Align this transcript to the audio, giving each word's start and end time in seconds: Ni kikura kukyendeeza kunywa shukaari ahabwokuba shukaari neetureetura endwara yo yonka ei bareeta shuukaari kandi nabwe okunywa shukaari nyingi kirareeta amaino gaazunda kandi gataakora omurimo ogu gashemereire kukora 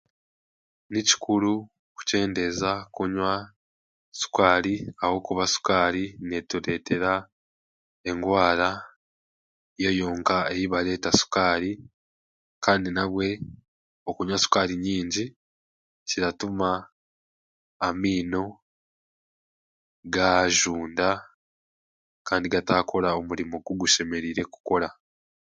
Ni 0.91 1.01
kikura 1.07 1.51
kukyendeeza 1.95 2.71
kunywa 2.95 3.33
shukaari 4.19 4.73
ahabwokuba 4.99 5.43
shukaari 5.53 6.03
neetureetura 6.27 7.11
endwara 8.09 8.69
yo 9.83 9.91
yonka 9.99 10.35
ei 10.53 10.65
bareeta 10.71 11.09
shuukaari 11.17 11.71
kandi 12.65 12.87
nabwe 12.95 13.27
okunywa 14.09 14.37
shukaari 14.43 14.75
nyingi 14.85 15.23
kirareeta 16.07 16.67
amaino 17.87 18.43
gaazunda 20.13 21.09
kandi 22.27 22.45
gataakora 22.53 23.09
omurimo 23.19 23.55
ogu 23.59 23.73
gashemereire 23.87 24.43
kukora 24.53 24.89